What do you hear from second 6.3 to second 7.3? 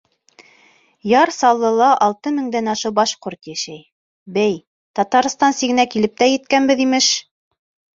еткәнбеҙ, имеш.